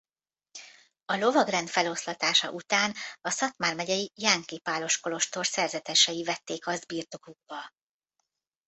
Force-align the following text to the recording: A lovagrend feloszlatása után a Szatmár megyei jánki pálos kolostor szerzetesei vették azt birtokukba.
A 1.05 1.15
lovagrend 1.15 1.67
feloszlatása 1.69 2.51
után 2.51 2.93
a 3.21 3.29
Szatmár 3.29 3.75
megyei 3.75 4.11
jánki 4.15 4.59
pálos 4.59 4.99
kolostor 4.99 5.45
szerzetesei 5.45 6.23
vették 6.23 6.67
azt 6.67 6.87
birtokukba. 6.87 7.71